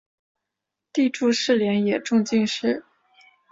[0.91, 2.83] 弟朱士廉也中进士。